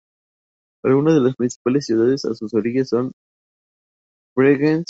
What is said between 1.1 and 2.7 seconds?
de las principales ciudades a sus